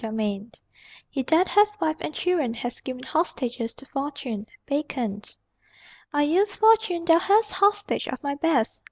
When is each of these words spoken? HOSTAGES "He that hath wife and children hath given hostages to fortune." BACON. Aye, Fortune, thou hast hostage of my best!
HOSTAGES 0.03 0.53
"He 1.11 1.21
that 1.21 1.47
hath 1.49 1.79
wife 1.79 1.97
and 1.99 2.11
children 2.11 2.55
hath 2.55 2.83
given 2.83 3.03
hostages 3.03 3.75
to 3.75 3.85
fortune." 3.85 4.47
BACON. 4.65 5.21
Aye, 6.11 6.43
Fortune, 6.45 7.05
thou 7.05 7.19
hast 7.19 7.51
hostage 7.51 8.07
of 8.07 8.23
my 8.23 8.33
best! 8.33 8.79